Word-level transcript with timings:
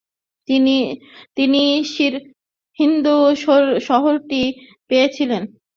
তিনি 1.37 1.63
সিরহিন্দ 1.91 3.05
শহরটি 3.87 4.41
পেয়েছিলেন। 4.89 5.43